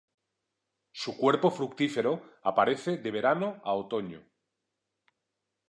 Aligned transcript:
Su 0.93 1.15
cuerpo 1.15 1.51
fructífero 1.51 2.23
aparece 2.41 2.97
de 2.97 3.11
verano 3.11 3.61
a 3.63 3.73
otoño. 3.73 4.25